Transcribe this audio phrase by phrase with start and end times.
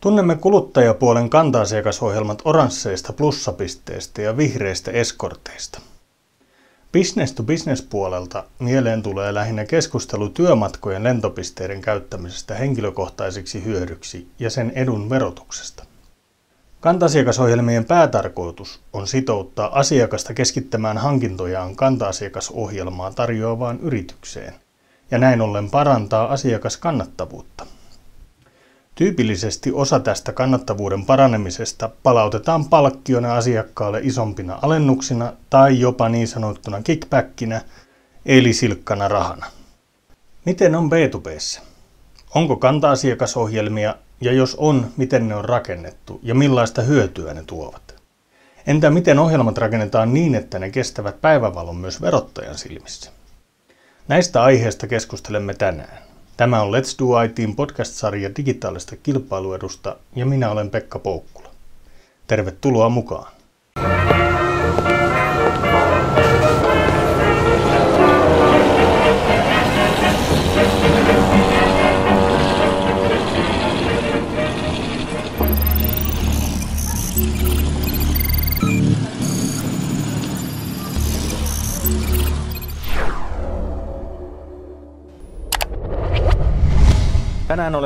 [0.00, 5.80] Tunnemme kuluttajapuolen kanta-asiakasohjelmat oransseista plussapisteistä ja vihreistä eskorteista.
[6.92, 14.72] Business to business puolelta mieleen tulee lähinnä keskustelu työmatkojen lentopisteiden käyttämisestä henkilökohtaisiksi hyödyksi ja sen
[14.74, 15.84] edun verotuksesta.
[16.80, 24.54] Kanta-asiakasohjelmien päätarkoitus on sitouttaa asiakasta keskittämään hankintojaan kanta-asiakasohjelmaa tarjoavaan yritykseen
[25.10, 27.66] ja näin ollen parantaa asiakaskannattavuutta.
[28.98, 37.60] Tyypillisesti osa tästä kannattavuuden paranemisesta palautetaan palkkiona asiakkaalle isompina alennuksina tai jopa niin sanottuna kickbackinä,
[38.26, 39.46] eli silkkana rahana.
[40.44, 41.60] Miten on B2Bssä?
[42.34, 47.94] Onko kanta-asiakasohjelmia ja jos on, miten ne on rakennettu ja millaista hyötyä ne tuovat?
[48.66, 53.10] Entä miten ohjelmat rakennetaan niin, että ne kestävät päivävalon myös verottajan silmissä?
[54.08, 56.08] Näistä aiheista keskustelemme tänään.
[56.38, 61.50] Tämä on Let's Do ITin podcast-sarja digitaalista kilpailuedusta ja minä olen Pekka Poukkula.
[62.26, 63.37] Tervetuloa mukaan!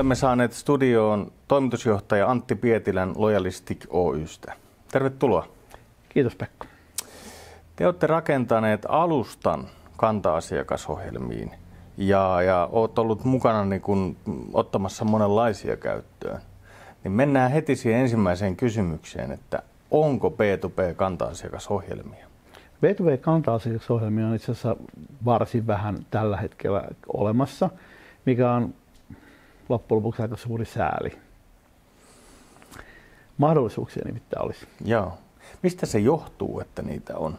[0.03, 4.53] Olemme saaneet studioon toimitusjohtaja Antti Pietilän Loyalistic Oystä.
[4.93, 5.49] Tervetuloa.
[6.09, 6.67] Kiitos Pekka.
[7.77, 11.51] Te olette rakentaneet alustan kanta-asiakasohjelmiin
[11.97, 14.17] ja, ja olet ollut mukana niin kun,
[14.53, 16.41] ottamassa monenlaisia käyttöön.
[17.05, 22.27] Niin mennään heti siihen ensimmäiseen kysymykseen, että onko P2P kanta-asiakasohjelmia?
[22.57, 24.77] B2B kanta-asiakasohjelmia on itse asiassa
[25.25, 27.71] varsin vähän tällä hetkellä olemassa,
[28.27, 28.75] mikä on
[29.73, 31.13] loppujen lopuksi aika suuri sääli.
[33.39, 34.67] Mahdollisuuksia nimittäin olisi.
[34.85, 35.19] Joo.
[35.63, 37.39] Mistä se johtuu, että niitä on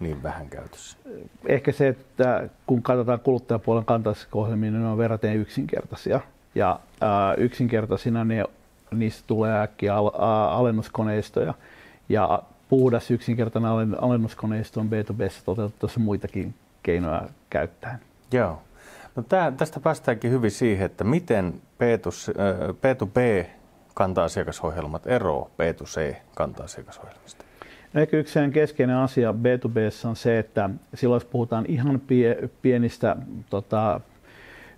[0.00, 0.98] niin vähän käytössä?
[1.46, 6.20] Ehkä se, että kun katsotaan kuluttajapuolen kantaiskohjelmia, niin ne on verraten yksinkertaisia.
[6.54, 8.44] Ja ää, yksinkertaisina ne,
[8.90, 11.54] niistä tulee äkkiä al, ää, alennuskoneistoja.
[12.08, 17.98] Ja puhdas yksinkertainen alennuskoneisto on B2B toteutettavassa muitakin keinoja käyttäen.
[18.32, 18.62] Joo.
[19.16, 21.62] No tää, tästä päästäänkin hyvin siihen, että miten
[22.72, 23.46] P2B
[23.94, 27.44] kanta-asiakasohjelmat eroo B2C kanta-asiakasohjelmista.
[27.92, 33.16] No ehkä yksi keskeinen asia B2B on se, että silloin jos puhutaan ihan pie, pienistä
[33.50, 34.00] tota,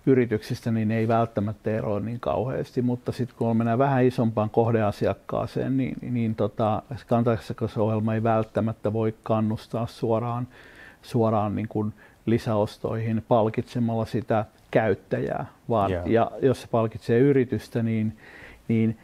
[0.05, 5.77] yrityksistä, niin ne ei välttämättä eroa niin kauheasti, mutta sitten kun mennään vähän isompaan kohdeasiakkaaseen,
[5.77, 10.47] niin, niin tota, kanta-asiakasohjelma ei välttämättä voi kannustaa suoraan,
[11.01, 11.93] suoraan niin kuin
[12.25, 16.07] lisäostoihin palkitsemalla sitä käyttäjää, vaan yeah.
[16.07, 18.17] ja jos se palkitsee yritystä, niin,
[18.67, 18.97] niin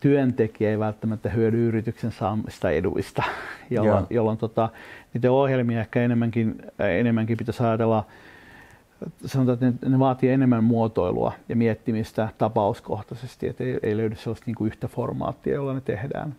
[0.00, 3.22] työntekijä ei välttämättä hyödy yrityksen saamista eduista,
[3.70, 4.06] jolloin, yeah.
[4.10, 4.68] jolloin tota,
[5.14, 8.04] niitä ohjelmia ehkä enemmänkin, enemmänkin pitäisi ajatella,
[9.26, 14.44] sanotaan, että ne, ne vaatii enemmän muotoilua ja miettimistä tapauskohtaisesti, että ei, ei löydy sellaista
[14.46, 16.34] niin kuin yhtä formaattia, jolla ne tehdään.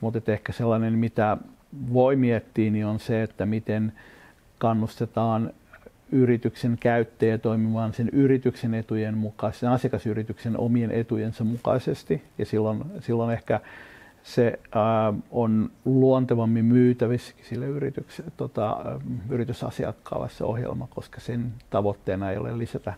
[0.00, 1.36] Mutta ehkä sellainen, mitä
[1.92, 3.92] voi miettiä, niin on se, että miten
[4.58, 5.50] kannustetaan
[6.12, 12.22] yrityksen käyttäjä toimimaan sen yrityksen etujen mukaisesti, sen asiakasyrityksen omien etujensa mukaisesti.
[12.38, 13.60] Ja silloin, silloin ehkä
[14.22, 18.76] se ää, on luontevammin myytävissä sille yrityks, tota,
[19.30, 22.94] yritysasiakkaalle se ohjelma, koska sen tavoitteena ei ole lisätä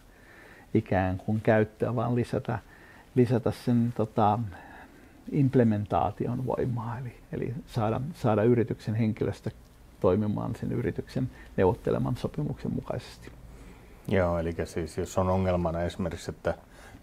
[0.74, 2.58] ikään kuin käyttöä, vaan lisätä,
[3.14, 4.38] lisätä sen tota,
[5.32, 9.50] implementaation voimaa, eli, eli saada, saada yrityksen henkilöstö
[10.02, 13.30] toimimaan sen yrityksen neuvotteleman sopimuksen mukaisesti.
[14.08, 16.54] Joo, eli siis jos on ongelmana esimerkiksi, että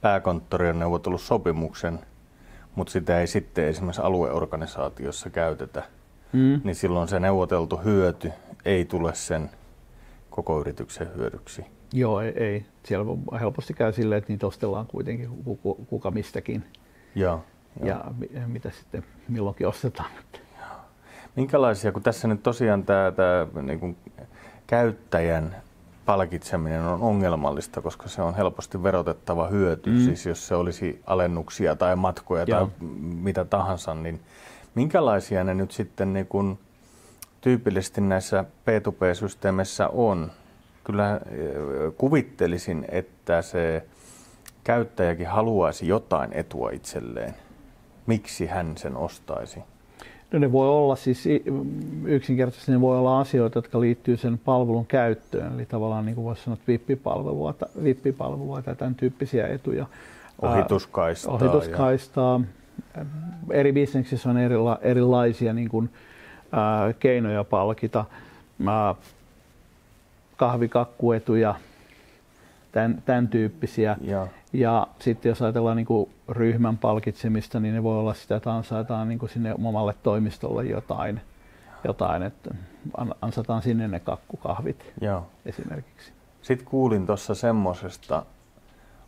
[0.01, 1.99] pääkonttori on neuvotellut sopimuksen,
[2.75, 5.83] mutta sitä ei sitten esimerkiksi alueorganisaatiossa käytetä,
[6.33, 6.61] mm.
[6.63, 8.31] niin silloin se neuvoteltu hyöty
[8.65, 9.49] ei tule sen
[10.29, 11.65] koko yrityksen hyödyksi.
[11.93, 12.33] Joo, ei.
[12.35, 12.65] ei.
[12.83, 15.29] Siellä helposti käy silleen, että niitä ostellaan kuitenkin
[15.89, 16.63] kuka mistäkin.
[17.15, 17.43] Joo,
[17.83, 18.03] ja
[18.47, 20.09] mitä sitten milloinkin ostetaan.
[21.39, 23.97] Minkälaisia, kun tässä nyt tosiaan tämä, tämä niin kuin
[24.67, 25.55] käyttäjän
[26.05, 29.89] palkitseminen on ongelmallista, koska se on helposti verotettava hyöty.
[29.89, 29.99] Mm.
[29.99, 32.59] Siis jos se olisi alennuksia tai matkoja Joo.
[32.59, 34.19] tai mitä tahansa, niin
[34.75, 36.59] minkälaisia ne nyt sitten niin kuin
[37.41, 40.31] tyypillisesti näissä P2P-systeemeissä on?
[40.83, 41.21] Kyllä
[41.97, 43.85] kuvittelisin, että se
[44.63, 47.35] käyttäjäkin haluaisi jotain etua itselleen.
[48.05, 49.63] Miksi hän sen ostaisi?
[50.31, 51.23] No ne voi olla siis
[52.05, 56.43] yksinkertaisesti ne voi olla asioita, jotka liittyy sen palvelun käyttöön, eli tavallaan niin kuin voisi
[56.43, 57.53] sanoa VIP-palvelua,
[57.83, 59.85] VIP-palvelua tai tämän tyyppisiä etuja.
[60.41, 61.33] Ohituskaistaa.
[61.33, 62.41] Ohituskaistaa,
[63.51, 65.89] eri bisneksissä on erila, erilaisia niin kuin,
[66.51, 68.05] ää, keinoja palkita.
[68.67, 68.95] Ää,
[70.37, 71.55] kahvikakkuetuja,
[72.71, 73.97] tämän, tämän tyyppisiä.
[74.01, 78.53] Ja, ja sitten jos ajatellaan niin kuin ryhmän palkitsemista, niin ne voi olla sitä, että
[78.53, 81.21] ansaitaan niin kuin sinne omalle toimistolle jotain,
[81.83, 82.55] jotain että
[83.21, 85.27] ansataan sinne ne kakkukahvit Joo.
[85.45, 86.11] esimerkiksi.
[86.41, 88.25] Sitten kuulin tuossa semmoisesta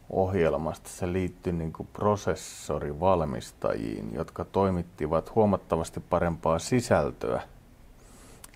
[0.10, 7.42] ohjelmasta, se liittyi niin kuin prosessorivalmistajiin, jotka toimittivat huomattavasti parempaa sisältöä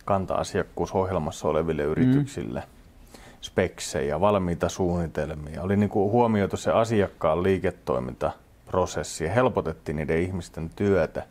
[0.05, 1.91] kanta-asiakkuusohjelmassa oleville mm.
[1.91, 2.59] yrityksille.
[2.59, 2.75] Mm
[3.45, 5.62] speksejä, valmiita suunnitelmia.
[5.62, 11.24] Oli niin kuin huomioitu se asiakkaan liiketoimintaprosessi ja helpotettiin niiden ihmisten työtä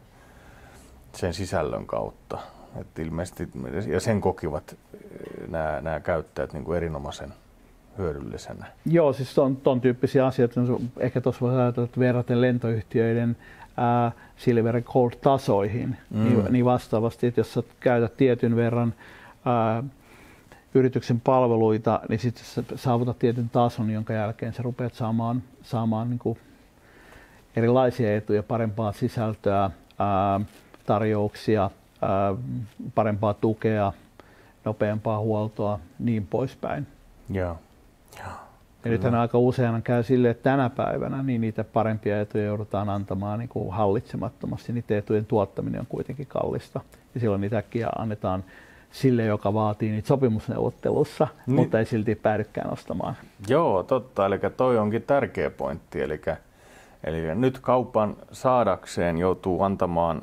[1.12, 2.38] sen sisällön kautta.
[2.80, 3.48] Et ilmeisesti,
[3.86, 7.32] ja sen kokivat eh, nämä, nämä käyttäjät niin kuin erinomaisen
[7.98, 8.66] hyödyllisenä.
[8.86, 10.60] Joo, siis on ton tyyppisiä asioita.
[10.98, 13.36] Ehkä tuossa voi ajatella, että verraten lentoyhtiöiden
[13.76, 16.24] ää, Silver Gold-tasoihin, mm.
[16.24, 18.94] niin, niin vastaavasti, että jos sä käytät tietyn verran
[19.44, 19.82] ää,
[20.74, 26.18] yrityksen palveluita, niin sitten sä saavutat tietyn tason, jonka jälkeen sä rupeat saamaan, saamaan niin
[26.18, 26.38] kuin
[27.56, 30.40] erilaisia etuja, parempaa sisältöä, ää,
[30.86, 31.70] tarjouksia,
[32.02, 32.34] ää,
[32.94, 33.92] parempaa tukea,
[34.64, 36.86] nopeampaa huoltoa, niin poispäin.
[37.30, 37.58] Joo.
[38.84, 43.38] Ja nythän aika usein käy sille, että tänä päivänä niin niitä parempia etuja joudutaan antamaan
[43.38, 44.72] niin kuin hallitsemattomasti.
[44.72, 46.80] Niiden etujen tuottaminen on kuitenkin kallista.
[47.14, 48.44] Ja silloin niitä äkkiä annetaan
[48.94, 51.56] sille, joka vaatii niitä sopimusneuvottelussa, niin.
[51.56, 53.14] mutta ei silti päädykään ostamaan.
[53.48, 54.26] Joo, totta.
[54.26, 56.02] Eli toi onkin tärkeä pointti.
[56.02, 56.20] Eli,
[57.04, 60.22] eli nyt kaupan saadakseen joutuu antamaan,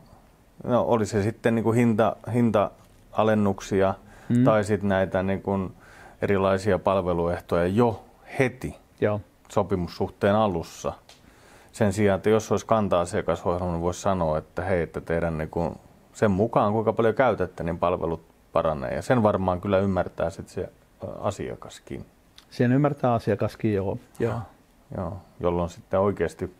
[0.63, 3.93] no oli se sitten niin kuin hinta, hinta-alennuksia
[4.29, 4.43] mm.
[4.43, 5.73] tai sitten näitä niin kuin
[6.21, 8.03] erilaisia palveluehtoja jo
[8.39, 9.21] heti Joo.
[9.49, 10.93] sopimussuhteen alussa.
[11.71, 15.75] Sen sijaan, että jos olisi kanta-asiakasohjelma, niin voisi sanoa, että hei, että teidän niin kuin
[16.13, 18.95] sen mukaan, kuinka paljon käytätte, niin palvelut paranee.
[18.95, 20.69] Ja sen varmaan kyllä ymmärtää sitten se
[21.19, 22.05] asiakaskin.
[22.49, 23.97] Sen ymmärtää asiakaskin, joo.
[24.19, 24.39] joo.
[24.97, 26.55] joo jolloin sitten oikeasti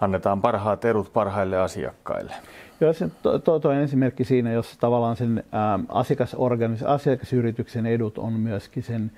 [0.00, 2.34] annetaan parhaat edut parhaille asiakkaille.
[2.80, 8.32] Joo, se to, to, toinen esimerkki siinä, jossa tavallaan sen ä, asiakasorganis- asiakasyrityksen edut on
[8.32, 9.12] myöskin sen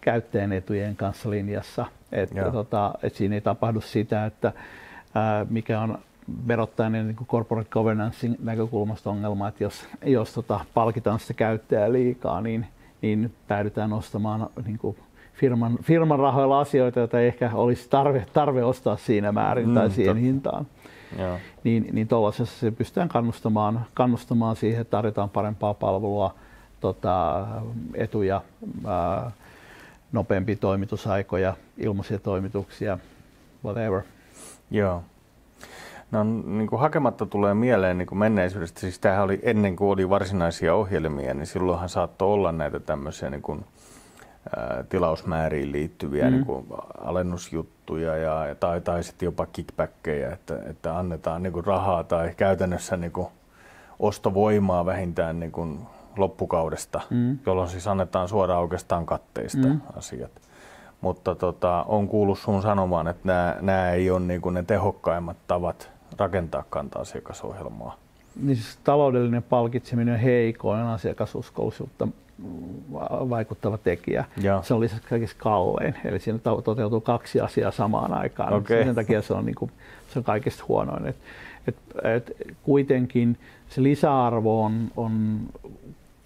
[0.00, 1.86] käyttäjän etujen kanssa linjassa.
[2.12, 5.98] Että tota, et siinä ei tapahdu sitä, että ä, mikä on
[6.48, 12.40] verottajan niin kuin corporate governance näkökulmasta ongelma, että jos, jos tota, palkitaan sitä käyttäjää liikaa,
[12.40, 12.66] niin,
[13.02, 14.96] niin päädytään ostamaan niin kuin
[15.34, 19.90] firman, firman rahoilla asioita, joita ei ehkä olisi tarve, tarve ostaa siinä määrin mm, tai
[19.90, 20.22] siihen to.
[20.22, 20.66] hintaan.
[21.18, 21.38] Joo.
[21.64, 26.34] Niin, niin tuollaisessa se pystytään kannustamaan, kannustamaan siihen, että tarjotaan parempaa palvelua,
[26.80, 27.46] tota,
[27.94, 28.42] etuja,
[28.86, 29.30] ää,
[30.12, 32.98] nopeampia toimitusaikoja, ilmaisia toimituksia,
[33.64, 34.02] whatever.
[34.70, 35.02] Joo.
[36.10, 40.08] No niin kuin hakematta tulee mieleen niin kuin menneisyydestä, siis tämähän oli ennen kuin oli
[40.08, 43.64] varsinaisia ohjelmia, niin silloinhan saattoi olla näitä tämmöisiä niin kuin,
[44.56, 46.32] ää, tilausmääriin liittyviä mm.
[46.32, 46.66] niin kuin
[47.04, 52.96] alennusjuttuja ja, tai, tai sitten jopa kickbackkejä, että, että annetaan niin kuin rahaa tai käytännössä
[52.96, 53.28] niin kuin
[53.98, 55.78] ostovoimaa vähintään niin kuin
[56.16, 57.38] loppukaudesta, mm.
[57.46, 59.80] jolloin siis annetaan suoraan oikeastaan katteista mm.
[59.96, 60.30] asiat.
[61.00, 65.95] Mutta tota, on kuullut sun sanomaan, että nämä, nämä ei ole niin ne tehokkaimmat tavat
[66.18, 67.96] rakentaa kanta-asiakasohjelmaa?
[68.42, 72.08] Niin siis taloudellinen palkitseminen on heikoin asiakasuskollisuutta
[73.30, 74.24] vaikuttava tekijä.
[74.42, 74.62] Ja.
[74.62, 78.52] Se on lisäksi kaikista kallein, eli siinä toteutuu kaksi asiaa samaan aikaan.
[78.52, 78.84] Okay.
[78.84, 79.70] Sen takia se on, niin kuin,
[80.12, 81.06] se on kaikista huonoin.
[81.06, 81.16] Et,
[81.66, 82.32] et, et
[82.62, 85.40] kuitenkin se lisäarvo on, on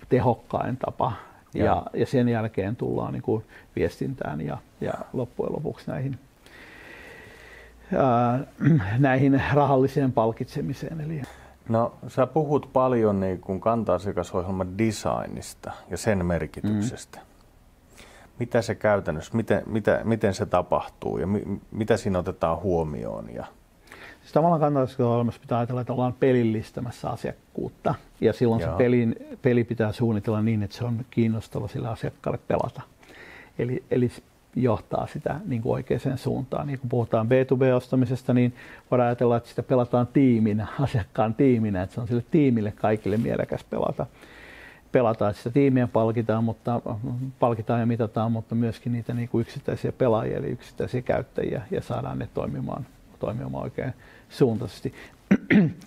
[0.09, 1.13] tehokkain tapa
[1.55, 3.45] ja, ja, ja sen jälkeen tullaan niin kuin
[3.77, 6.19] viestintään ja, ja loppujen lopuksi näihin
[8.99, 11.01] näihin rahalliseen palkitsemiseen.
[11.01, 11.23] Eli
[11.71, 17.19] No sä puhut paljon niin kuin kanta-asiakasohjelman designista ja sen merkityksestä.
[17.19, 17.25] Mm.
[18.39, 23.35] Mitä se käytännössä, miten, mitä, miten se tapahtuu ja mi, mitä siinä otetaan huomioon?
[23.35, 23.47] Ja...
[24.21, 28.71] Siis tavallaan kanta-asiakasohjelmassa pitää ajatella, että ollaan pelillistämässä asiakkuutta ja silloin Joo.
[28.71, 32.83] se pelin, peli pitää suunnitella niin, että se on kiinnostava sille asiakkaalle pelata.
[33.59, 34.11] Eli, eli
[34.57, 36.67] johtaa sitä niin kuin oikeaan suuntaan.
[36.67, 38.55] Niin kun puhutaan B2B-ostamisesta, niin
[38.91, 43.65] voidaan ajatella, että sitä pelataan tiiminä, asiakkaan tiiminä, että se on sille tiimille kaikille mielekäs
[43.65, 44.07] pelata.
[44.93, 46.81] Pelataan, että sitä tiimiä palkitaan, mutta
[47.39, 52.19] palkitaan ja mitataan, mutta myöskin niitä niin kuin yksittäisiä pelaajia, eli yksittäisiä käyttäjiä, ja saadaan
[52.19, 52.87] ne toimimaan,
[53.19, 53.93] toimimaan oikein
[54.29, 54.95] suuntaisesti.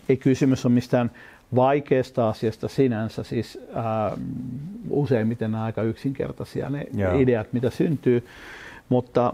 [0.10, 1.12] Ei kysymys ole mistään
[1.56, 4.18] vaikeasta asiasta sinänsä, siis ää,
[4.90, 7.20] useimmiten nämä aika yksinkertaisia ne Joo.
[7.20, 8.28] ideat, mitä syntyy,
[8.90, 9.34] mutta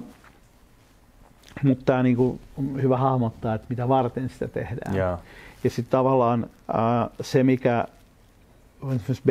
[1.63, 4.95] mutta tämä niin kuin, on hyvä hahmottaa, että mitä varten sitä tehdään.
[4.95, 5.17] Ja,
[5.63, 7.85] Ja sitten tavallaan ää, se, mikä
[8.81, 9.23] esimerkiksi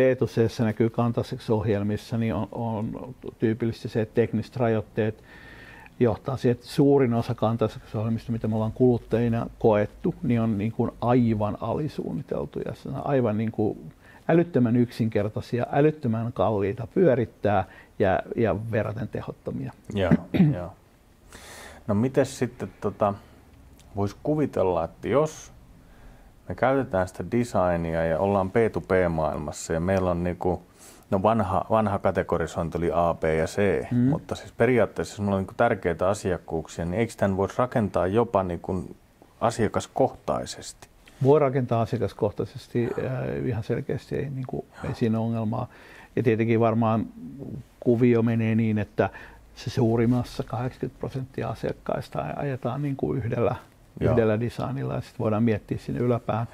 [0.58, 5.22] B2C näkyy kantaiseksi ohjelmissa, niin on, on tyypillisesti se, että tekniset rajoitteet
[6.00, 10.72] johtaa siihen, että suurin osa kantaiseksi ohjelmista, mitä me ollaan kuluttajina koettu, niin on niin
[10.72, 12.74] kuin aivan alisuunniteltuja.
[12.74, 13.92] Se on aivan niin kuin
[14.28, 17.64] älyttömän yksinkertaisia, älyttömän kalliita pyörittää
[17.98, 19.72] ja, ja verraten tehottomia.
[19.94, 20.12] ja,
[20.54, 20.70] ja.
[21.86, 23.14] No miten sitten, tota,
[23.96, 25.52] voisi kuvitella, että jos
[26.48, 30.62] me käytetään sitä designia ja ollaan P2P-maailmassa ja meillä on niinku,
[31.10, 33.98] no vanha, vanha kategorisointi oli A, B ja C, mm.
[33.98, 38.42] mutta siis periaatteessa jos meillä on niinku tärkeitä asiakkuuksia, niin eikö tämän voisi rakentaa jopa
[38.42, 38.96] niinku
[39.40, 40.88] asiakaskohtaisesti?
[41.22, 45.68] Voi rakentaa asiakaskohtaisesti äh, ihan selkeästi, ei, niin kuin, ei siinä ongelmaa.
[46.16, 47.06] Ja tietenkin varmaan
[47.80, 49.10] kuvio menee niin, että
[49.54, 53.56] se suurimmassa 80 prosenttia asiakkaista ajetaan niin kuin yhdellä,
[54.00, 54.12] Joo.
[54.12, 56.46] yhdellä designilla ja sitten voidaan miettiä sinne yläpään.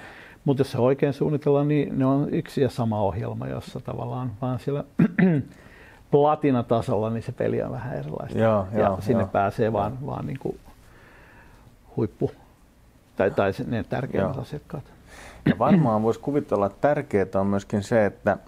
[0.45, 4.59] Mutta jos se oikein suunnitellaan, niin ne on yksi ja sama ohjelma, jossa tavallaan vaan
[4.59, 4.85] siellä
[6.11, 8.39] platinatasolla niin se peli on vähän erilaista.
[8.39, 9.29] Joo, ja joo, sinne joo.
[9.33, 10.59] pääsee vaan, vaan niin kuin
[11.97, 12.31] huippu
[13.17, 14.43] tai, tai ne tärkeimmät Joo.
[14.43, 14.85] asiakkaat.
[15.47, 18.39] Ja varmaan voisi kuvitella, että tärkeää on myöskin se, että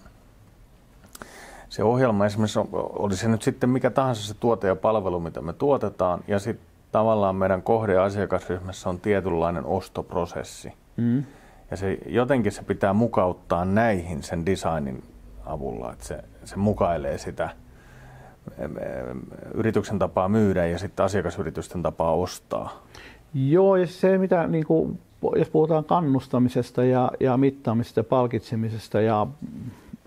[1.68, 5.40] se ohjelma esimerkiksi, on- oli se nyt sitten mikä tahansa se tuote ja palvelu, mitä
[5.40, 10.72] me tuotetaan, ja sitten tavallaan meidän kohde- ja asiakasryhmässä on tietynlainen ostoprosessi.
[10.96, 11.24] Mm.
[11.70, 15.02] Ja se, jotenkin se pitää mukauttaa näihin sen designin
[15.46, 17.50] avulla, että se, se mukailee sitä
[19.54, 22.82] yrityksen tapaa myydä ja sitten asiakasyritysten tapaa ostaa.
[23.34, 24.98] Joo, ja se mitä, niin kuin,
[25.36, 29.26] jos puhutaan kannustamisesta ja, ja mittaamisesta ja palkitsemisesta ja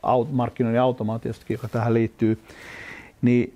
[0.03, 2.39] aut, markkinoinnin automaatiostakin, joka tähän liittyy,
[3.21, 3.53] niin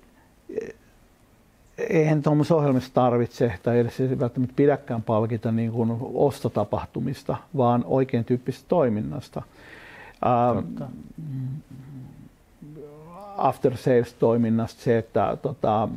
[1.78, 8.24] eihän tuommoisessa ohjelmassa tarvitse tai edes ei välttämättä pidäkään palkita niin kuin ostotapahtumista, vaan oikein
[8.24, 9.42] tyyppisestä toiminnasta.
[10.54, 10.88] Totta.
[13.36, 15.88] after sales toiminnasta se, että tota,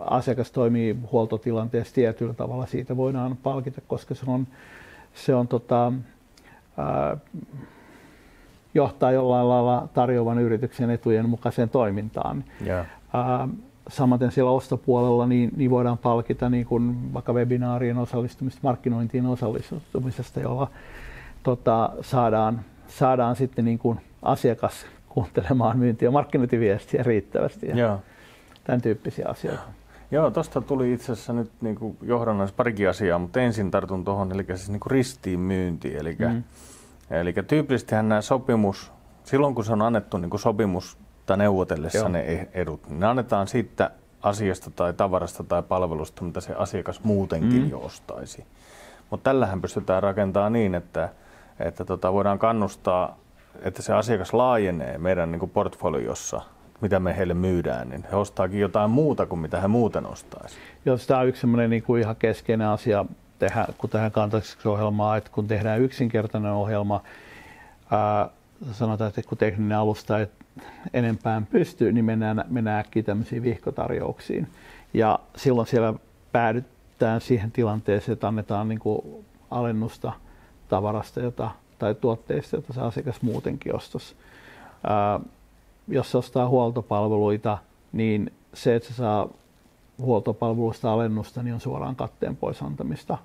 [0.00, 4.46] asiakas toimii huoltotilanteessa tietyllä tavalla, siitä voidaan palkita, koska se on,
[5.14, 5.92] se on tota,
[6.76, 7.16] ää,
[8.74, 12.44] johtaa jollain lailla tarjoavan yrityksen etujen mukaiseen toimintaan.
[12.64, 13.48] Ja, Ää,
[13.88, 20.70] samaten siellä ostopuolella niin, niin voidaan palkita niin kuin vaikka webinaarien osallistumista, markkinointiin osallistumisesta, jolla
[21.42, 27.98] tota, saadaan, saadaan sitten niin kuin asiakas kuuntelemaan myynti- ja markkinointiviestiä riittävästi ja ja.
[28.64, 29.62] tämän tyyppisiä asioita.
[30.10, 34.32] Joo, tuosta tuli itse asiassa nyt niin kuin johdannais parikin asiaa, mutta ensin tartun tuohon,
[34.32, 35.96] eli siis niin kuin ristiinmyynti.
[35.96, 36.26] Eli, mm.
[36.26, 36.42] Mm.
[37.10, 38.92] eli tyypillisestihän nämä sopimus,
[39.24, 42.08] silloin kun se on annettu niin kuin sopimus tai neuvotellessa Joo.
[42.08, 43.90] ne e- edut, niin ne annetaan siitä
[44.22, 47.70] asiasta tai tavarasta tai palvelusta, mitä se asiakas muutenkin Mm.
[47.70, 48.44] jo ostaisi.
[49.10, 51.08] Mutta tällähän pystytään rakentamaan niin, että,
[51.60, 53.16] että tota, voidaan kannustaa,
[53.62, 56.40] että se asiakas laajenee meidän niin portfoliossa,
[56.80, 60.56] mitä me heille myydään, niin he ostaakin jotain muuta kuin mitä he muuten ostaisi.
[60.84, 63.04] Jos tämä on yksi semmoinen niin kuin ihan keskeinen asia,
[63.38, 67.02] tehdä, kun tehdään kantaiseksi ohjelmaa, että kun tehdään yksinkertainen ohjelma,
[67.90, 68.28] ää,
[68.72, 70.26] sanotaan, että kun tekninen alusta ei
[70.92, 74.48] enempään pysty, niin mennään, mennään äkkiä tämmöisiin vihkotarjouksiin.
[74.94, 75.94] Ja silloin siellä
[76.32, 80.12] päädytään siihen tilanteeseen, että annetaan niin kuin alennusta
[80.68, 84.14] tavarasta jota, tai tuotteista, jota se asiakas muutenkin ostaisi.
[84.86, 85.20] Ää,
[85.88, 87.58] jos se ostaa huoltopalveluita,
[87.92, 89.28] niin se, että se saa
[89.98, 93.18] huoltopalveluista alennusta, niin on suoraan katteen pois antamista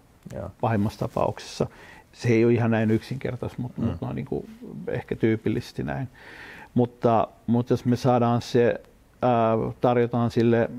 [0.62, 1.67] pahimmassa tapauksessa.
[2.13, 3.88] Se ei ole ihan näin yksinkertaista, mutta, mm.
[3.88, 4.50] mutta noin niin kuin
[4.88, 6.08] ehkä tyypillisesti näin.
[6.74, 8.82] Mutta, mutta jos me saadaan se,
[9.22, 10.70] ää, tarjotaan sille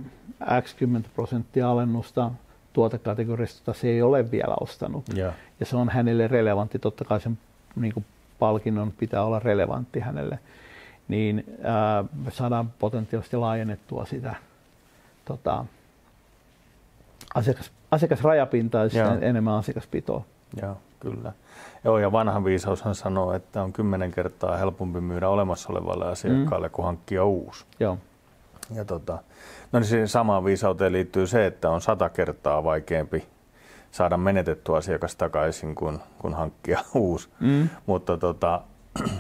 [0.63, 2.31] x 10 prosenttia alennusta
[2.73, 7.21] tuotekategoriasta, jota se ei ole vielä ostanut, ja, ja se on hänelle relevantti, totta kai
[7.21, 7.39] sen
[7.77, 8.05] niin kuin
[8.39, 10.39] palkinnon pitää olla relevantti hänelle,
[11.09, 14.35] niin ää, me saadaan potentiaalisesti laajennettua sitä
[15.25, 15.65] tota,
[17.35, 20.25] asiakas, asiakasrajapintaa ja enemmän asiakaspitoa.
[20.63, 21.33] Ja, kyllä.
[21.85, 26.87] Joo, ja vanha viisaushan sanoo, että on kymmenen kertaa helpompi myydä olemassa olevalle asiakkaalle kuin
[26.87, 27.65] hankkia uusi.
[27.81, 27.99] Joo,
[28.75, 29.19] Ja tota,
[29.73, 33.27] no niin siihen samaan viisauteen liittyy se, että on sata kertaa vaikeampi
[33.91, 37.29] saada menetetty asiakas takaisin kuin, kuin hankkia uusi.
[37.41, 37.69] mm.
[37.87, 38.61] Mutta tota,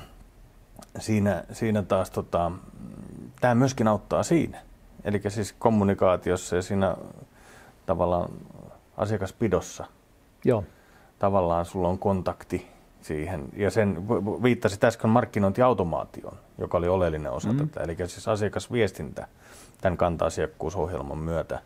[0.98, 2.52] siinä, siinä taas tota,
[3.40, 4.58] tämä myöskin auttaa siinä.
[5.04, 6.96] Eli siis kommunikaatiossa ja siinä
[7.86, 8.30] tavallaan
[8.96, 9.86] asiakaspidossa
[10.44, 10.64] joo,
[11.20, 12.66] tavallaan sulla on kontakti
[13.02, 13.44] siihen.
[13.56, 14.08] Ja sen
[14.42, 17.58] viittasit äsken markkinointiautomaation, joka oli oleellinen osa Mm.
[17.58, 17.68] mm.
[17.68, 17.84] tätä.
[17.84, 19.26] Eli siis asiakasviestintä
[19.80, 21.60] tämän kanta-asiakkuusohjelman myötä.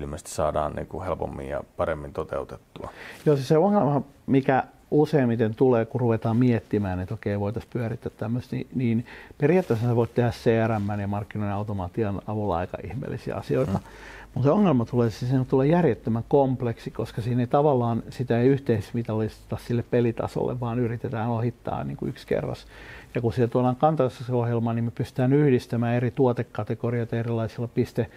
[0.00, 2.90] ilmeisesti saadaan niin kuin helpommin ja paremmin toteutettua.
[3.26, 8.56] Joo, siis se ongelma, mikä useimmiten tulee, kun ruvetaan miettimään, että okei, voitaisiin pyörittää tämmöistä,
[8.56, 9.06] niin, niin
[9.38, 13.72] periaatteessa sä voit tehdä CRM ja markkinoiden automaation avulla aika ihmeellisiä asioita.
[13.72, 13.84] Mm.
[14.34, 18.48] Mutta se ongelma tulee, siis se tulee järjettömän kompleksi, koska siinä ei tavallaan sitä ei
[18.48, 22.66] yhteismitallista sille pelitasolle, vaan yritetään ohittaa niin kuin yksi kerros.
[23.14, 28.10] Ja kun siellä tuodaan kansallisessa ohjelma, niin me pystytään yhdistämään eri tuotekategorioita erilaisilla piste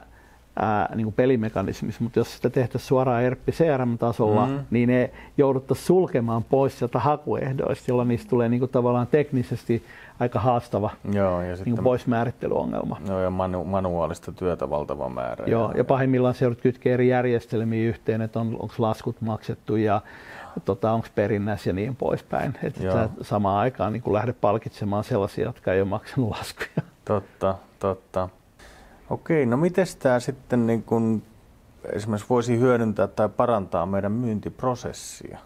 [0.59, 4.65] ää, niin kuin pelimekanismissa, mutta jos sitä tehtäisiin suoraan ERP CRM-tasolla, mm-hmm.
[4.69, 9.83] niin ne jouduttaisiin sulkemaan pois sieltä hakuehdoista, jolloin niistä tulee niin kuin tavallaan teknisesti
[10.19, 12.97] aika haastava Joo, ja niin sitten, poismäärittelyongelma.
[13.07, 15.45] Joo, ja manu, manuaalista työtä valtava määrä.
[15.47, 19.75] Joo, ja, ja pahimmillaan se joudut kytkeä eri järjestelmiä yhteen, että on, onko laskut maksettu
[19.75, 20.01] ja
[20.65, 22.53] tota, onko perinnässä ja niin poispäin.
[22.63, 26.87] Että samaan aikaan niin lähde palkitsemaan sellaisia, jotka ei ole maksanut laskuja.
[27.05, 28.29] Totta, totta.
[29.09, 31.23] Okei, no miten tämä sitten niin kun
[31.93, 35.39] esimerkiksi voisi hyödyntää tai parantaa meidän myyntiprosessia,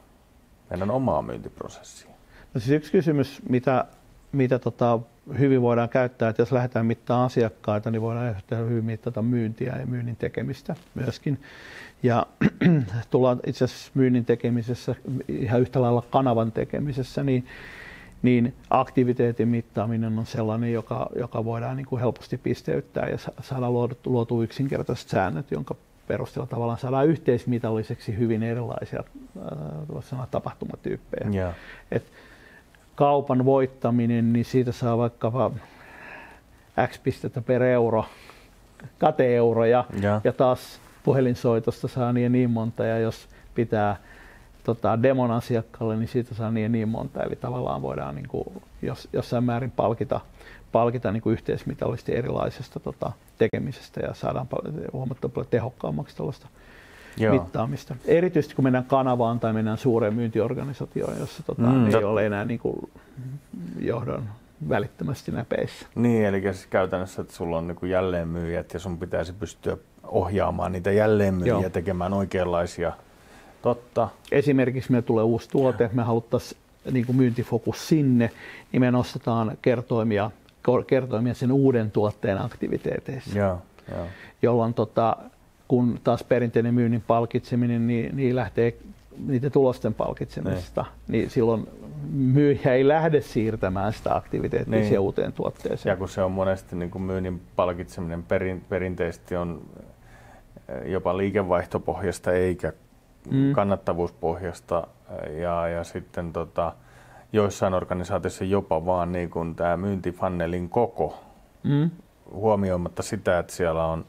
[0.70, 2.12] meidän omaa myyntiprosessia?
[2.54, 3.86] No siis yksi kysymys, mitä,
[4.32, 5.00] mitä tota,
[5.40, 8.36] hyvin voidaan käyttää, että jos lähdetään mittaamaan asiakkaita, niin voidaan
[8.70, 11.42] hyvin mittata myyntiä ja myynnin tekemistä myöskin.
[12.04, 12.26] Ja
[13.10, 14.96] tullaan itse asiassa myynnin tekemisessä,
[15.28, 17.46] ihan yhtä lailla kanavan tekemisessä, niin
[18.22, 23.98] niin aktiviteetin mittaaminen on sellainen, joka, joka voidaan niin kuin helposti pisteyttää ja saada luotu,
[24.06, 25.76] luotu yksinkertaiset säännöt, jonka
[26.08, 29.04] perusteella tavallaan saadaan yhteismitalliseksi hyvin erilaisia
[29.38, 31.30] äh, sanoa, tapahtumatyyppejä.
[31.34, 31.54] Yeah.
[31.92, 32.04] Et
[32.96, 35.52] kaupan voittaminen, niin siitä saa vaikka
[36.88, 38.06] X pistettä per euro,
[38.98, 40.22] kateeuroja, yeah.
[40.24, 43.96] ja taas puhelinsoitosta saa niin, niin monta, ja jos pitää
[44.64, 47.24] tota, demon asiakkaalle, niin siitä saa niin, niin monta.
[47.24, 48.46] Eli tavallaan voidaan niin kuin,
[48.82, 50.20] jos, jossain määrin palkita,
[50.72, 56.48] palkita niin kuin yhteismitallisesti erilaisesta tota, tekemisestä ja saadaan paljon, huomattavasti paljon tehokkaammaksi tällaista
[57.18, 57.34] Joo.
[57.34, 57.96] mittaamista.
[58.06, 62.04] Erityisesti kun mennään kanavaan tai mennään suureen myyntiorganisaatioon, jossa tota, mm, ei tot...
[62.04, 62.92] ole enää niin kuin,
[63.80, 64.30] johdon
[64.70, 65.88] välittömästi näpeissä.
[65.96, 70.92] Niin, eli siis käytännössä, että sulla on niin jälleenmyyjät ja sun pitäisi pystyä ohjaamaan niitä
[70.92, 71.70] jälleenmyyjiä Joo.
[71.70, 72.92] tekemään oikeanlaisia
[73.62, 74.10] Totta.
[74.32, 78.32] Esimerkiksi me tulee uusi tuote, me haluttaisiin niin kuin myyntifokus sinne,
[78.72, 80.32] niin me nostetaan kertoimia,
[80.88, 83.40] kertoimia sen uuden tuotteen aktiviteeteissa.
[83.40, 84.08] Joo, joo.
[84.42, 85.18] Jolloin tota,
[85.68, 88.74] kun taas perinteinen myynnin palkitseminen, niin, niin lähtee
[89.28, 91.12] niiden tulosten palkitsemista, niin.
[91.12, 91.68] niin silloin
[92.12, 94.84] myyjä ei lähde siirtämään sitä aktiviteettia niin.
[94.84, 95.92] siihen uuteen tuotteeseen.
[95.92, 99.62] Ja kun se on monesti niin kuin myynnin palkitseminen perin, perinteisesti on
[100.86, 102.74] jopa liikevaihtopohjasta eikä
[103.32, 103.54] mm.
[103.54, 104.88] kannattavuuspohjasta
[105.42, 106.74] ja, ja sitten tota,
[107.34, 111.20] joissain organisaatioissa jopa vaan niin kuin tämä myyntifannelin koko
[111.64, 111.90] mm.
[112.34, 114.06] huomioimatta sitä, että siellä on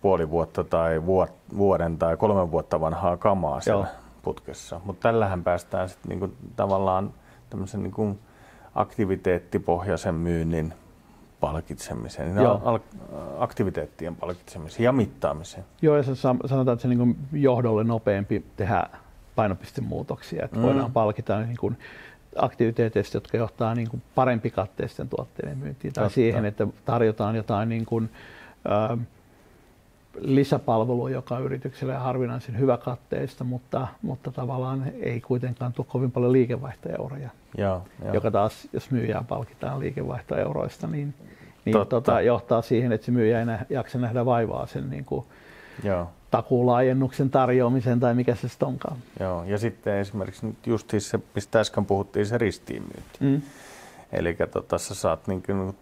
[0.00, 1.02] puoli vuotta tai
[1.56, 3.94] vuoden tai kolmen vuotta vanhaa kamaa siellä Joo.
[4.22, 4.80] putkessa.
[4.84, 7.14] Mutta tällähän päästään sitten niinku tavallaan
[7.50, 8.18] tämmöisen niinku
[8.74, 10.74] aktiviteettipohjaisen myynnin
[11.40, 12.78] palkitsemiseen, niin al-
[13.38, 15.64] aktiviteettien palkitsemiseen ja mittaamiseen.
[15.82, 16.02] Joo, ja
[16.46, 18.86] sanotaan, että se niin johdolle nopeampi tehdä
[19.34, 20.62] painopistemuutoksia, että mm.
[20.62, 21.78] voidaan palkita niin kuin
[22.36, 26.14] aktiviteeteista, jotka johtaa niin kuin parempikatteisten tuotteiden myyntiin, tai Totta.
[26.14, 28.10] siihen, että tarjotaan jotain niin kuin,
[28.70, 28.98] äh,
[30.20, 37.30] lisäpalvelua, joka on yritykselle harvinaisen hyväkatteista, mutta, mutta tavallaan ei kuitenkaan tuo kovin paljon liikevaihtoeuroja.
[37.58, 38.12] Joo, jo.
[38.12, 41.14] Joka taas, jos myyjää palkitaan liikevaihtoeuroista, niin,
[41.64, 45.24] niin tota, johtaa siihen, että se myyjä ei nä, jaksa nähdä vaivaa sen niin kuin
[45.84, 46.08] Joo.
[46.30, 48.96] takuulaajennuksen tarjoamisen tai mikä se sitten onkaan.
[49.20, 53.18] Joo, ja sitten esimerkiksi nyt just se, mistä äsken puhuttiin, se ristiinmyynti.
[53.20, 53.42] Mm.
[54.12, 55.76] Eli tota, sä saat niin kuin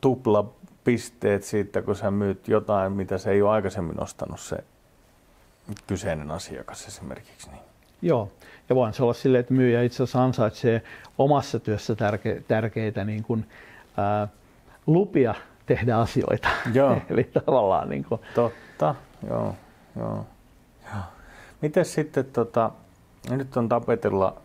[0.00, 0.52] tupla
[0.84, 4.56] pisteet siitä, kun sä myyt jotain, mitä se ei ole aikaisemmin ostanut se
[5.86, 7.50] kyseinen asiakas esimerkiksi.
[7.50, 7.62] Niin.
[8.02, 8.30] Joo,
[8.68, 10.82] ja voin se olla silleen, että myyjä itse asiassa ansaitsee
[11.18, 13.46] omassa työssä tärke, tärkeitä niin kuin,
[13.96, 14.28] ää,
[14.86, 15.34] lupia
[15.66, 16.48] tehdä asioita.
[16.74, 17.00] Joo.
[17.10, 18.20] Eli tavallaan niin kuin...
[18.34, 18.94] Totta,
[19.28, 19.54] joo.
[19.96, 20.26] joo.
[20.94, 21.02] joo.
[21.60, 22.70] Miten sitten, tota,
[23.30, 24.36] nyt on tapetilla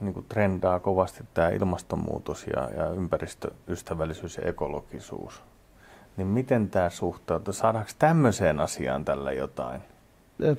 [0.00, 5.42] niin kuin trendaa kovasti tämä ilmastonmuutos ja, ja ympäristöystävällisyys ja ekologisuus.
[6.16, 7.54] Niin miten tämä suhtautuu?
[7.54, 9.80] Saadaanko tämmöiseen asiaan tällä jotain?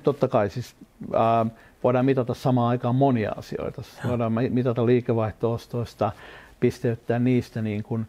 [0.04, 0.76] Totta kai, siis
[1.14, 1.46] ää,
[1.84, 3.82] voidaan mitata samaan aikaan monia asioita.
[4.08, 6.12] Voidaan mitata liikevaihtoostoista,
[6.60, 8.08] pisteyttää niistä niin kuin,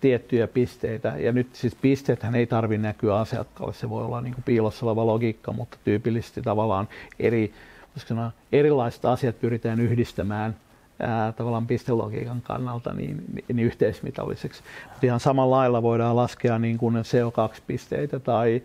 [0.00, 1.14] tiettyjä pisteitä.
[1.18, 5.06] Ja nyt siis pisteethän ei tarvitse näkyä asiakkaalle, se voi olla niin kuin piilossa oleva
[5.06, 6.88] logiikka, mutta tyypillisesti tavallaan
[7.18, 7.52] eri,
[7.96, 10.56] sanoa, erilaiset asiat pyritään yhdistämään
[11.02, 14.62] ää, tavallaan pistelogiikan kannalta niin, niin yhteismitalliseksi.
[14.88, 18.62] Mutta ihan samalla lailla voidaan laskea niin kuin CO2-pisteitä tai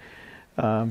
[0.64, 0.88] ää,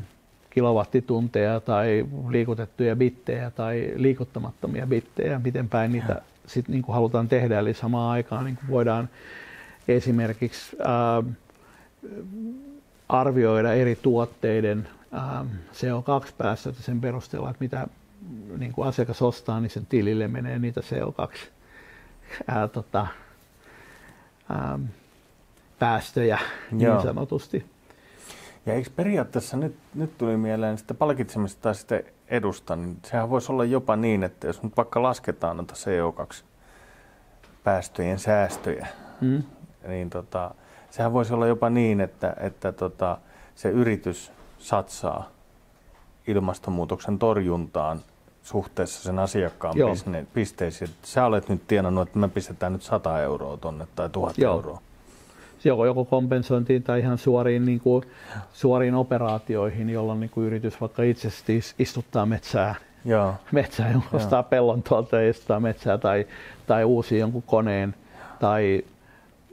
[0.51, 7.59] kilowattitunteja tai liikutettuja bittejä tai liikuttamattomia bittejä, miten päin niitä sitten niin kuin halutaan tehdä.
[7.59, 9.09] Eli samaan aikaan niin kuin voidaan
[9.89, 11.23] esimerkiksi ää,
[13.09, 17.87] arvioida eri tuotteiden ää, CO2-päästöt sen perusteella, että mitä
[18.59, 21.39] niin kuin asiakas ostaa, niin sen tilille menee niitä CO2
[22.49, 23.07] ää, tota,
[24.49, 24.79] ää,
[25.79, 26.39] päästöjä
[26.79, 26.95] Joo.
[26.95, 27.67] niin sanotusti.
[28.67, 33.53] Ja eikö periaatteessa nyt, nyt tuli mieleen sitä palkitsemista tai sitä edusta, niin sehän voisi
[33.53, 38.87] olla jopa niin, että jos nyt vaikka lasketaan noita CO2-päästöjen säästöjä,
[39.21, 39.43] mm.
[39.89, 40.55] niin tota,
[40.91, 43.19] sehän voisi olla jopa niin, että, että tota,
[43.55, 45.31] se yritys satsaa
[46.27, 48.01] ilmastonmuutoksen torjuntaan
[48.45, 49.95] suhteessa sen asiakkaan Joo.
[50.35, 50.91] pisteisiin.
[51.03, 54.55] Sä olet nyt tienannut, että me pistetään nyt 100 euroa tonne tai 1000 Joo.
[54.55, 54.81] euroa.
[55.65, 58.05] Joko, joko kompensointiin tai ihan suoriin, niin kuin,
[58.53, 61.29] suoriin operaatioihin, jolloin niin kuin yritys vaikka itse
[61.79, 63.35] istuttaa metsää, Joo.
[63.53, 66.27] metsää ja ostaa pellon tuolta ja istuttaa metsää tai,
[66.67, 67.95] tai uusi jonkun koneen
[68.41, 68.85] tai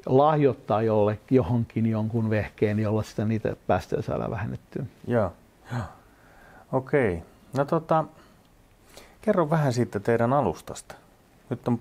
[0.05, 4.85] lahjoittaa jolle, johonkin jonkun vehkeen, jolla sitä niitä päästöjä saadaan vähennettyä.
[5.07, 5.33] Joo,
[5.71, 5.81] Joo.
[6.71, 7.13] okei.
[7.13, 7.27] Okay.
[7.57, 8.05] No tota,
[9.21, 10.95] Kerro vähän siitä teidän alustasta.
[11.49, 11.79] Nyt on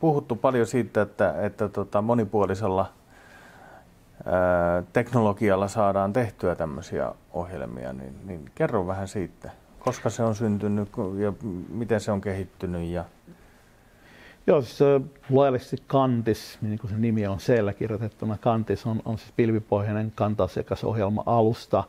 [0.00, 2.92] puhuttu paljon siitä, että, että tota monipuolisella
[4.26, 9.50] ää, teknologialla saadaan tehtyä tämmöisiä ohjelmia, niin, niin kerro vähän siitä.
[9.78, 11.32] Koska se on syntynyt ja
[11.68, 13.04] miten se on kehittynyt ja
[14.46, 14.78] Joo, siis
[15.30, 21.22] laillisesti Kantis, niin kuin se nimi on siellä kirjoitettuna, Kantis on, on siis pilvipohjainen kanta-asiakasohjelma
[21.26, 21.84] alusta,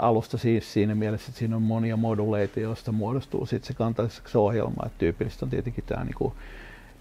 [0.00, 4.86] alusta siis siinä mielessä, että siinä on monia moduleita, joista muodostuu sitten se kantaiseksi ohjelma.
[4.86, 6.34] Et tyypillistä on tietenkin tämä niinku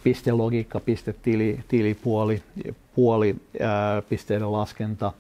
[0.04, 2.44] pistelogiikka, pistetili, tilipuoli,
[2.96, 5.12] puoli, ää, pisteiden laskenta,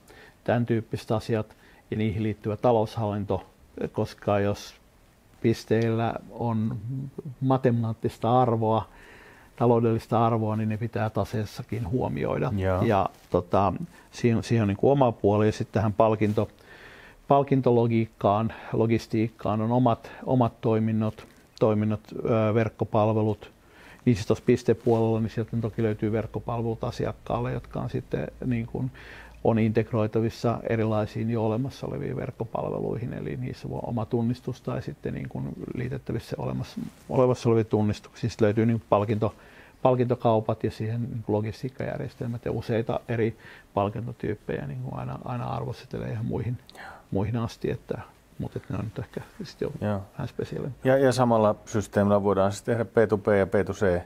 [0.43, 1.55] tämän tyyppiset asiat
[1.91, 3.45] ja niihin liittyvä taloushallinto,
[3.91, 4.75] koska jos
[5.41, 6.77] pisteillä on
[7.41, 8.87] matemaattista arvoa,
[9.55, 12.53] taloudellista arvoa, niin ne pitää taseessakin huomioida.
[12.55, 13.73] Ja, ja tota,
[14.11, 16.47] siihen, siihen on niin kuin oma puoli ja sitten tähän palkinto,
[17.27, 21.27] palkintologiikkaan, logistiikkaan on omat, omat toiminnot,
[21.59, 22.01] toiminnot
[22.53, 23.51] verkkopalvelut.
[24.05, 28.91] Niissä tuossa pistepuolella, niin sieltä toki löytyy verkkopalvelut asiakkaalle, jotka on sitten niin kuin,
[29.43, 35.29] on integroitavissa erilaisiin jo olemassa oleviin verkkopalveluihin, eli niissä voi oma tunnistus tai sitten niin
[35.29, 38.29] kuin liitettävissä olemassa, olevassa olevia tunnistuksia.
[38.29, 39.35] Sitten löytyy niin palkinto,
[39.81, 43.37] palkintokaupat ja siihen niin logistiikkajärjestelmät ja useita eri
[43.73, 46.57] palkintotyyppejä niin kuin aina, aina arvostetelee ihan muihin,
[47.13, 48.01] muihin asti, että,
[48.39, 50.01] mutta että ne on nyt ehkä sitten jo Joo.
[50.13, 50.67] vähän spesiaali.
[50.83, 54.01] Ja, ja samalla systeemillä voidaan sitten tehdä P2P ja P2C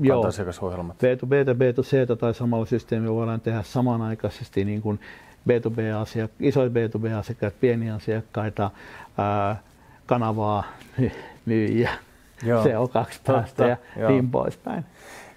[0.00, 5.00] Joo, B2B ja B2C tai samalla systeemillä voidaan tehdä samanaikaisesti niin kuin
[5.48, 8.70] B2B-asiak- isoja B2B-asiakkaita, pieniä asiakkaita,
[9.18, 9.62] ää,
[10.06, 10.64] kanavaa,
[11.46, 11.90] myyjiä,
[12.44, 13.76] CO2-päästöjä,
[14.08, 14.84] niin poispäin.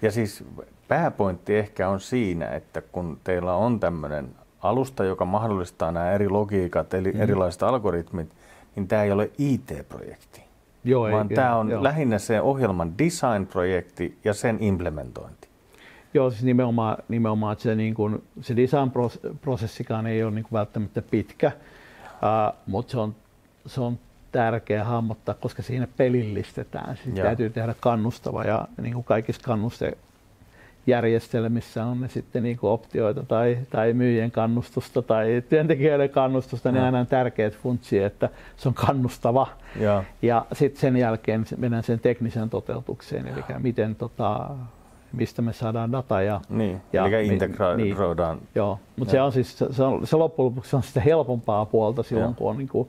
[0.02, 0.44] Ja siis
[0.88, 4.28] pääpointti ehkä on siinä, että kun teillä on tämmöinen
[4.62, 7.20] alusta, joka mahdollistaa nämä eri logiikat, eli mm.
[7.20, 8.28] erilaiset algoritmit,
[8.76, 10.44] niin tämä ei ole IT-projekti.
[10.84, 11.82] Joo, vaan ei, tämä on joo.
[11.82, 15.48] lähinnä se ohjelman design-projekti ja sen implementointi.
[16.14, 21.02] Joo, siis nimenomaan, nimenomaan että se, niin kuin, se design-prosessikaan ei ole niin kuin välttämättä
[21.02, 21.52] pitkä,
[22.04, 23.14] uh, mutta se on,
[23.66, 23.98] se on
[24.32, 26.96] tärkeä hahmottaa, koska siinä pelillistetään.
[26.96, 29.98] Siis täytyy tehdä kannustava ja niin kuin kaikissa kannuste
[30.86, 36.82] järjestelmissä on ne sitten niin kuin optioita tai, tai myyjien kannustusta tai työntekijöiden kannustusta, niin
[36.82, 39.46] aina on tärkeät funtsi, että se on kannustava.
[39.76, 44.50] Ja, ja sitten sen jälkeen mennään sen tekniseen toteutukseen, eli miten tota,
[45.12, 46.22] mistä me saadaan data.
[46.22, 48.36] Ja, niin, ja eli integroidaan.
[48.36, 52.02] Niin, joo, mutta se on siis, se, on, se loppujen lopuksi on sitä helpompaa puolta
[52.02, 52.34] silloin, ja.
[52.34, 52.88] kun on niin kuin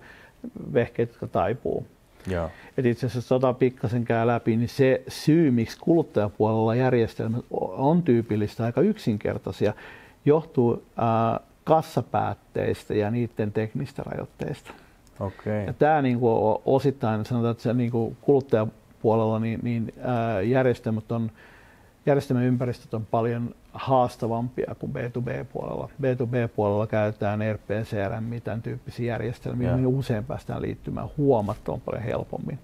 [0.73, 1.85] vehkeet, jotka taipuu.
[2.27, 2.49] Joo.
[2.77, 8.65] Et itse asiassa sota pikkasen käy läpi, niin se syy, miksi kuluttajapuolella järjestelmät on tyypillistä
[8.65, 9.73] aika yksinkertaisia,
[10.25, 14.73] johtuu ää, kassapäätteistä ja niiden teknistä rajoitteista.
[15.19, 15.65] Okay.
[15.65, 21.11] Ja tämä niin kuin, osittain sanotaan, että se niin kuin kuluttajapuolella niin, niin ää, järjestelmät
[21.11, 21.31] on
[22.05, 25.89] järjestelmäympäristöt on paljon haastavampia kuin B2B-puolella.
[26.01, 29.75] B2B-puolella käytetään ERP, CRM, tämän tyyppisiä järjestelmiä, ja.
[29.75, 32.59] niin usein päästään liittymään huomattavan paljon helpommin,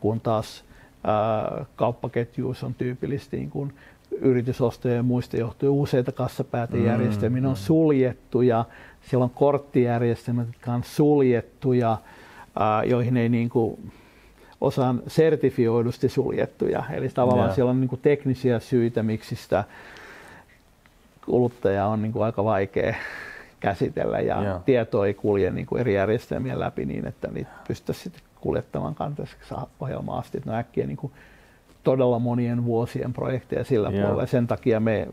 [0.00, 0.64] kun taas
[1.04, 3.72] ää, kauppaketjuissa on tyypillisesti niin kun
[4.10, 7.56] yritysostojen ja muista johtuen useita kassapäätejärjestelmiä, mm, on mm.
[7.56, 8.64] suljettuja,
[9.02, 11.98] siellä on korttijärjestelmät, jotka on suljettuja,
[12.58, 13.92] ää, joihin ei niin kuin,
[14.60, 16.84] osaan sertifioidusti suljettuja.
[16.90, 17.54] Eli tavallaan yeah.
[17.54, 19.64] siellä on niin kuin teknisiä syitä, miksi sitä
[21.30, 22.94] kuluttaja on niin kuin aika vaikea
[23.60, 24.64] käsitellä ja yeah.
[24.64, 29.54] tieto ei kulje niin kuin eri järjestelmien läpi niin, että niitä pystyttäisiin sitten kuljettamaan kantaiseksi
[29.80, 30.42] ohjelmaan asti.
[30.44, 31.12] No äkkiä niin kuin
[31.82, 34.00] todella monien vuosien projekteja sillä yeah.
[34.00, 34.22] puolella.
[34.22, 35.08] Ja sen takia me,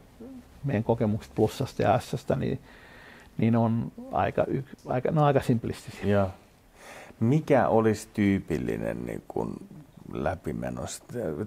[0.63, 2.59] meidän kokemukset plussasta ja Sstä niin,
[3.37, 4.45] niin on aika,
[4.87, 6.05] aika, no aika simplistisiä.
[6.05, 6.29] Yeah.
[7.19, 9.53] Mikä olisi tyypillinen niin kuin
[10.13, 10.81] läpimeno?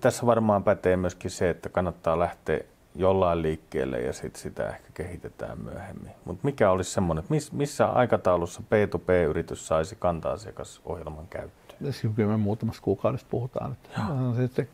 [0.00, 2.60] Tässä varmaan pätee myöskin se, että kannattaa lähteä
[2.94, 6.12] jollain liikkeelle ja sit sitä ehkä kehitetään myöhemmin.
[6.24, 11.84] Mutta mikä olisi semmoinen, että missä aikataulussa P2P-yritys saisi kanta-asiakasohjelman käyttöön?
[11.84, 13.76] Tässä kyllä me muutamasta kuukaudesta puhutaan.
[14.44, 14.64] Että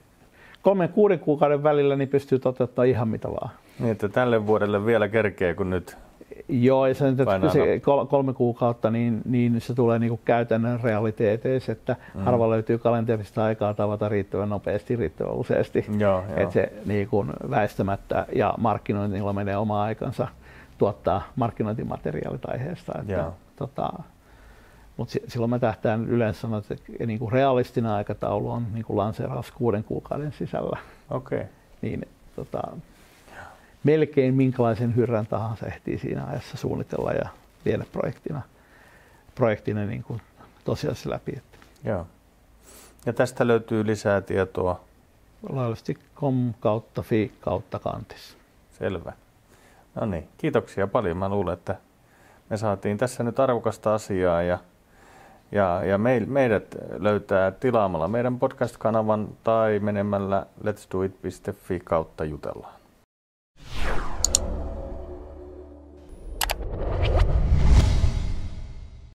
[0.63, 3.51] kolmen kuuden kuukauden välillä niin pystyy toteuttamaan ihan mitä vaan.
[3.79, 5.97] Niin, että tälle vuodelle vielä kerkee, kun nyt
[6.49, 11.73] Joo, ja se, että se kolme kuukautta, niin, niin se tulee niin kuin käytännön realiteeteissa,
[11.73, 12.21] että mm.
[12.21, 15.87] harva löytyy kalenterista aikaa tavata riittävän nopeasti, riittävän useasti.
[15.99, 20.29] Joo, että se niin kuin väistämättä ja markkinoinnilla menee oma aikansa
[20.79, 22.93] tuottaa markkinointimateriaalit aiheesta.
[23.01, 23.93] Että, tota,
[24.97, 29.51] mutta silloin mä tähtään yleensä sanoa, että niin kuin realistinen aikataulu on niin kuin lanseeraus
[29.51, 30.79] kuuden kuukauden sisällä.
[31.11, 31.45] Okay.
[31.83, 32.63] Niin, tota,
[33.85, 37.29] melkein minkälaisen hyrrän tahansa ehtii siinä ajassa suunnitella ja
[37.65, 38.43] viedä projektina,
[39.35, 40.21] projektina niin kuin
[40.65, 41.43] tosiasiassa läpi.
[41.85, 42.07] Joo.
[43.07, 44.81] Ja tästä löytyy lisää tietoa?
[45.49, 48.37] Laillisesti.com kautta fi kautta kantis.
[48.79, 49.13] Selvä.
[49.95, 51.17] No niin, kiitoksia paljon.
[51.17, 51.77] Mä luulen, että
[52.51, 54.59] me saatiin tässä nyt arvokasta asiaa ja,
[55.53, 62.76] ja, ja me, meidät löytää tilaamalla meidän podcast-kanavan tai menemällä letsdoit.fi kautta jutellaan.